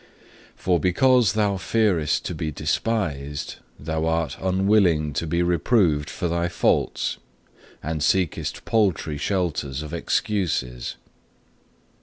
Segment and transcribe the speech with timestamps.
[0.55, 6.47] For because thou fearest to be despised, thou art unwilling to be reproved for thy
[6.47, 7.17] faults,
[7.83, 10.95] and seekest paltry shelters of excuses.